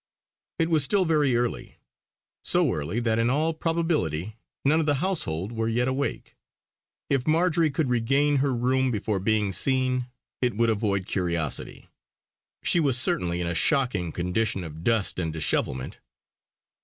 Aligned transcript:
It 0.57 0.71
was 0.71 0.83
still 0.83 1.05
very 1.05 1.35
early, 1.37 1.77
so 2.43 2.73
early 2.73 2.99
that 3.01 3.19
in 3.19 3.29
all 3.29 3.53
probability 3.53 4.35
none 4.65 4.79
of 4.79 4.87
the 4.87 4.95
household 4.95 5.51
were 5.51 5.67
yet 5.67 5.87
awake; 5.87 6.35
if 7.11 7.27
Marjory 7.27 7.69
could 7.69 7.87
regain 7.91 8.37
her 8.37 8.51
room 8.51 8.89
before 8.89 9.19
being 9.19 9.53
seen, 9.53 10.07
it 10.41 10.57
would 10.57 10.71
avoid 10.71 11.05
curiosity. 11.05 11.87
She 12.63 12.79
was 12.79 12.99
certainly 12.99 13.41
in 13.41 13.45
a 13.47 13.53
shocking 13.53 14.11
condition 14.11 14.63
of 14.63 14.83
dust 14.83 15.19
and 15.19 15.31
dishevelment. 15.31 15.99